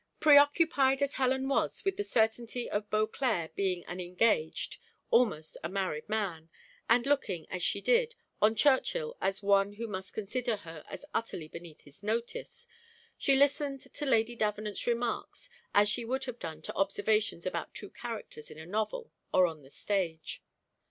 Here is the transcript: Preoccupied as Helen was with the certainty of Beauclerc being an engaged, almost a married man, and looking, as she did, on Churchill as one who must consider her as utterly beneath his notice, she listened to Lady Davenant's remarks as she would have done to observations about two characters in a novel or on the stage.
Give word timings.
Preoccupied 0.19 1.03
as 1.03 1.13
Helen 1.13 1.47
was 1.47 1.85
with 1.85 1.95
the 1.95 2.03
certainty 2.03 2.67
of 2.67 2.89
Beauclerc 2.89 3.53
being 3.53 3.85
an 3.85 3.99
engaged, 3.99 4.79
almost 5.11 5.57
a 5.63 5.69
married 5.69 6.09
man, 6.09 6.49
and 6.89 7.05
looking, 7.05 7.47
as 7.51 7.61
she 7.61 7.81
did, 7.81 8.15
on 8.41 8.55
Churchill 8.55 9.15
as 9.21 9.43
one 9.43 9.73
who 9.73 9.85
must 9.87 10.15
consider 10.15 10.55
her 10.57 10.83
as 10.89 11.05
utterly 11.13 11.47
beneath 11.47 11.81
his 11.81 12.01
notice, 12.01 12.67
she 13.15 13.35
listened 13.35 13.81
to 13.81 14.05
Lady 14.07 14.35
Davenant's 14.35 14.87
remarks 14.87 15.51
as 15.71 15.87
she 15.87 16.03
would 16.03 16.23
have 16.23 16.39
done 16.39 16.63
to 16.63 16.73
observations 16.73 17.45
about 17.45 17.75
two 17.75 17.91
characters 17.91 18.49
in 18.49 18.57
a 18.57 18.65
novel 18.65 19.11
or 19.31 19.45
on 19.45 19.61
the 19.61 19.69
stage. 19.69 20.41